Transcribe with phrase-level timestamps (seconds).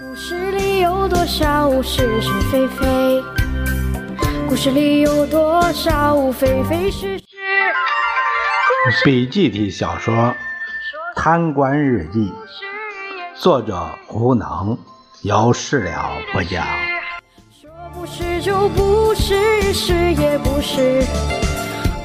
[0.00, 3.22] 故事里有多少是是非非？
[4.48, 7.24] 故事里有多少非非是是？
[9.04, 10.14] 笔记体小说
[11.14, 12.32] 《贪官日记》，
[13.38, 14.78] 作者无能，
[15.24, 16.66] 由事了播讲。
[17.50, 21.02] 说不是就不是，是也不是。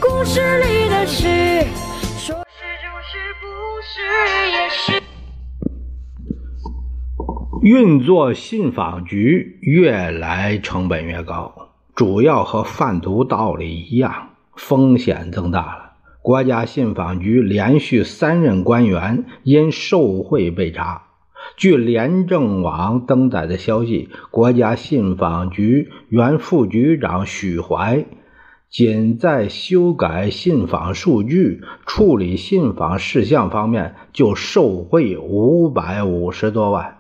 [0.01, 1.65] 故事里的事，
[2.19, 3.47] 说是就是，不
[3.81, 5.06] 是也是。
[7.63, 15.93] 运作信访局越来成本越高，主要和贩毒道理一样，风险增大了。
[16.21, 21.03] 国家信访局连续三任官员因受贿被查。
[21.55, 28.05] 据廉政网登载的消息，国家信访局原副局长许怀，
[28.69, 36.96] 仅在修改信访数据、处理信访事项方面就受贿五百五十多万。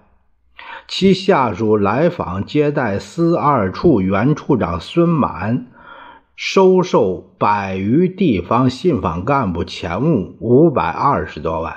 [0.87, 5.67] 其下属来访接待司二处原处长孙满
[6.33, 11.75] 收受百余地方信访干部钱物五百二十多万，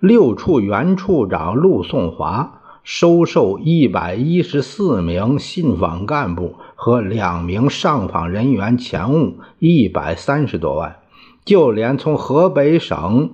[0.00, 10.96] 六处原处长陆颂华收受一百一十四名信访干部和两名上访人员钱物一百三十多万，
[11.44, 13.30] 就连从河北省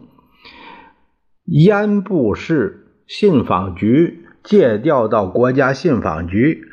[1.45, 4.26] 烟部市信访局。
[4.47, 6.69] 借调到国家信访局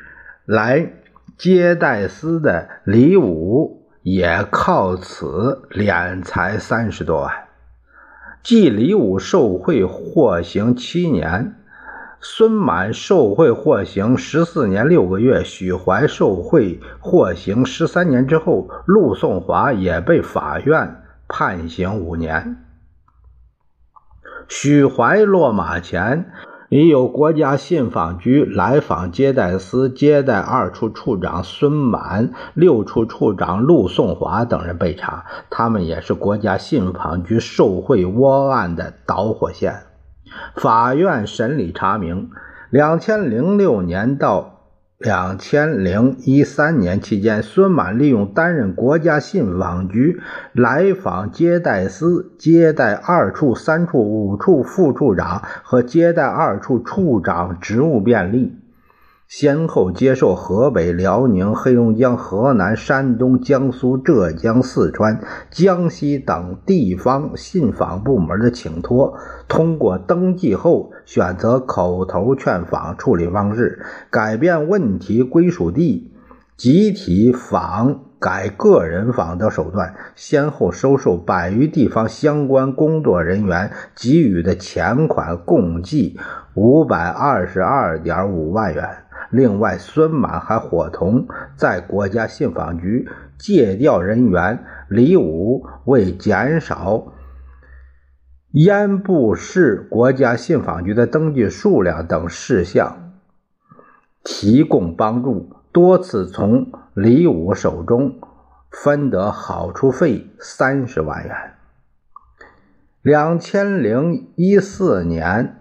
[0.46, 0.94] 来
[1.40, 7.34] 接待司的李武也靠此敛财三十多万。
[8.44, 11.56] 继李武受贿获刑七年，
[12.22, 22.58] 孙满受贿获刑十四年六个月，许怀受贿获刑十三年之后，陆颂华也被法院判刑五年。
[24.48, 26.32] 许怀落马前。
[26.70, 39.84] 已有国家信访局来访接待司接待二处处长孙满、六处处长陆颂华等人被查，他们也是国家信访局受贿窝案的导火线。
[40.56, 42.30] 法院审理查明，
[42.70, 44.53] 两千零六年到。
[45.04, 50.22] 两千零一三年期间，孙满利用担任国家信访局
[50.54, 58.63] 来访接待司接待二处、三处、五处副处长和接待二处处长职务便利。
[59.36, 69.18] 先后接受河北、辽宁、黑龙江、河南、山东、江苏、浙江、四川、江西等地方信访部门的请托，
[69.48, 76.12] 通过登记后选择口头劝访处理方式，改变问题归属地、
[76.56, 86.20] 集体访改个人访的手段，先后收受百余地方相关工作人员给予的钱款共计
[86.54, 89.03] 五百二十二点五万元。
[89.34, 97.14] 另外，孙满还伙同在国家信访局借调人员李武，为减少
[98.52, 103.14] 烟部市国家信访局的登记数量等事项
[104.24, 108.20] 提供帮助，多次从李武手中
[108.70, 111.36] 分得好处费三十万元。
[113.02, 115.60] 两千零一四年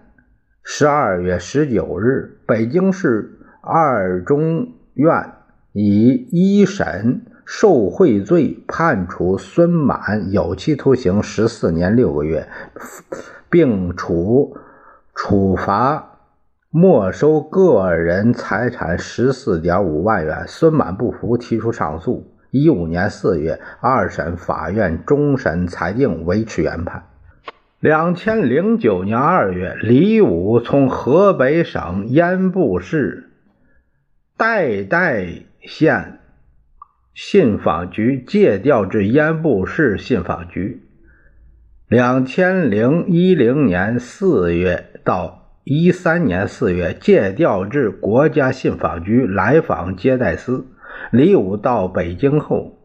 [0.61, 3.39] 十二月十九日，北京市。
[3.65, 5.35] 二中院
[5.71, 12.49] 以一审受贿罪判处孙满有期徒刑十四年六个月，
[13.49, 14.57] 并处
[15.15, 16.17] 处罚
[16.71, 20.43] 没收个人财产十四点五万元。
[20.45, 22.33] 孙满不服，提出上诉。
[22.51, 27.03] 一五年四月，二审法院终审裁定维持原判。
[27.79, 33.29] 两千零九年二月，李武从河北省烟部市。
[34.35, 35.27] 代代
[35.61, 36.19] 县
[37.13, 40.81] 信访局借调至烟部市信访局。
[41.87, 50.65] 两千零一零年四月到一三年四月，借调至国家信访局来访接待司。
[51.11, 52.79] 李武到北京后，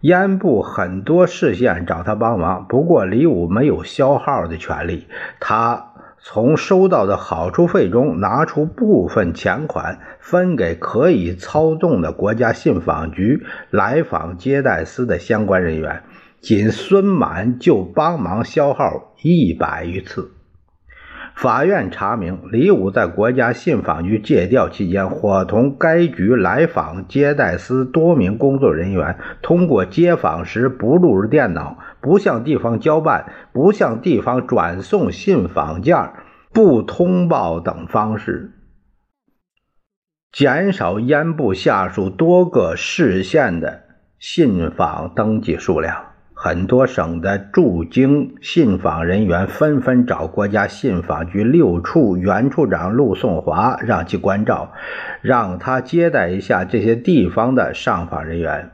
[0.00, 5.06] 烟部很多市县找他帮忙，不过李武没有消耗的权利，
[5.38, 5.89] 他。
[6.22, 16.02] 从收到的好处费中拿出部分钱款，分给可以操纵的国家信访局来访接待司的相关人员。
[16.40, 20.30] 仅孙满就帮忙消耗一百余次。
[21.34, 36.12] 法院查明，李武在国家信访局借调期间，伙同该局来访接待司多名工作人员，通过接访时不录入电脑、不向地方交办、不向地方转送信访件、
[36.52, 38.52] 不通报等方式，
[40.32, 43.82] 减少烟部下属多个市县的
[44.18, 46.06] 信访登记数量。
[46.32, 54.72] 很多省的驻京信访人员纷纷找国家信访局六处原处长陆颂华，让其关照，
[55.20, 58.70] 让他接待一下这些地方的上访人员，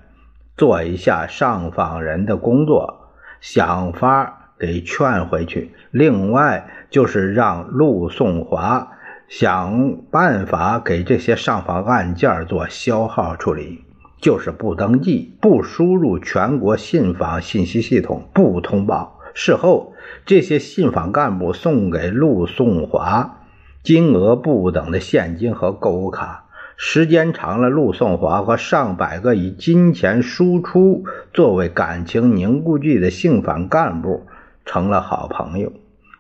[0.57, 3.06] 做一下上访人的工作，
[3.41, 5.75] 想法给劝回去。
[5.91, 8.93] 另外就是让陆颂华
[9.29, 13.85] 想办法给这些上访案件做消耗处理。
[14.19, 19.21] 就是不登记，不输入全国信访信息系统，不通报。
[19.35, 19.93] 事后，
[20.25, 23.43] 这些信访干部送给陆颂华
[23.83, 26.46] 金额不等的现金和购物卡。
[26.77, 34.27] 时间长了，陆颂华和上百个以金钱输出作为感情凝固剂的信访干部
[34.67, 35.73] 成了好朋友。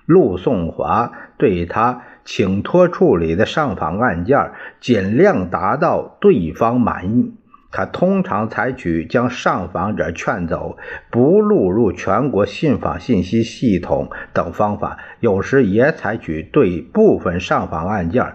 [0.06, 7.34] 陆颂华对他请托处理的上访案件，尽量达到对方满意。
[7.72, 10.78] 他通常采取将上访者劝走、
[11.10, 18.32] 不录入全国信访信息系统等方法，有时也采取对部分上访案件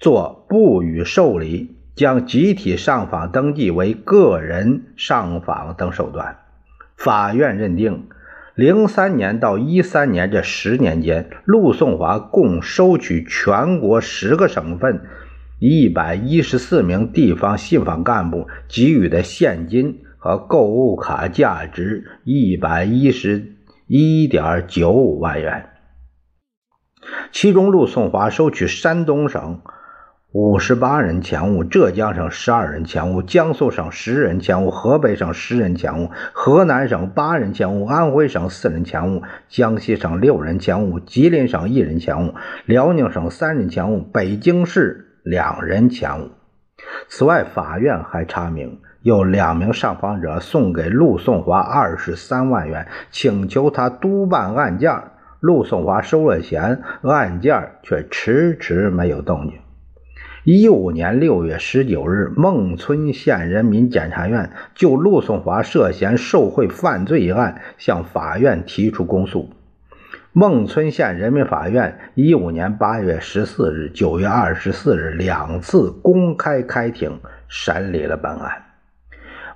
[0.00, 6.38] 做不予受理、将集体上访登记为个人上访等手段。
[6.96, 8.08] 法院认定，
[8.54, 15.02] 零三年到一三年这十年间，陆颂华共收取全国十个省份。
[15.58, 23.56] 一百一十四名地方信访干部给予的现金和购物卡价值一百一十
[23.86, 25.68] 一点九五万元，
[27.30, 29.60] 其中陆颂华收取山东省
[30.32, 42.34] 五十八人钱物，浙江省十二人钱物，江苏省十人钱物，河北省十人钱物，河南省八人钱物，安徽省四人钱物，江西省六人钱物，吉林省一人钱物，
[42.64, 45.06] 辽宁省三人钱物，北京市。
[45.22, 46.30] 两人钱物。
[47.08, 54.90] 此外，法院还查明，有两名上访者送给陆颂华二十三万元，请求他督办案件。
[55.40, 59.58] 陆颂华收了钱，案件却迟迟没有动静。
[60.44, 69.50] 一五年六月十九日，孟村县人民检察院就陆颂华涉嫌受贿犯罪一案向法院提出公诉。
[70.32, 78.62] 孟村县人民法院一五年八月十四日、九月二十四日两次公开开庭审理了本案。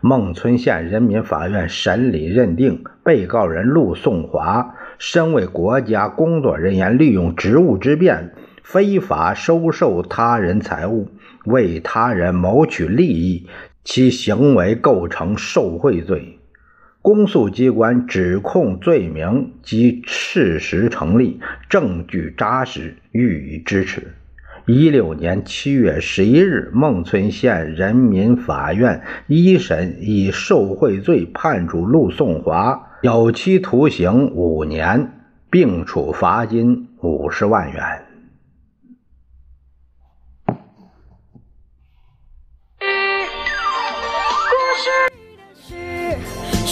[0.02, 8.34] 孟村县人民法院审理认定，被告人陆颂华身为国家工作人员，利用职务之便
[8.64, 11.08] 非法收受他人财物，
[11.44, 13.46] 为他人谋取利益，
[13.84, 16.38] 其行为构成受贿罪。
[17.02, 21.38] 公诉机关指控罪名及事实成立，
[21.68, 24.14] 证据扎实，予以支持。
[24.64, 35.12] 一六年七月十一日，孟村县人民法院一审以受贿罪判处陆颂华有期徒刑五年，
[35.50, 38.03] 并处罚金五十万元。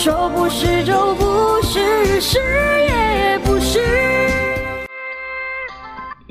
[0.03, 2.37] 说不是就不是，是
[2.89, 3.52] 也不。